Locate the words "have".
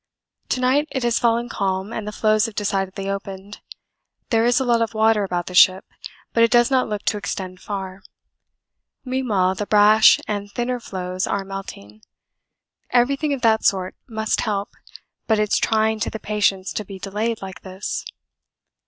2.47-2.55